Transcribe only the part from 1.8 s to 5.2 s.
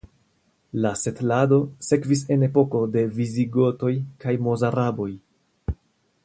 sekvis en epoko de visigotoj kaj mozaraboj.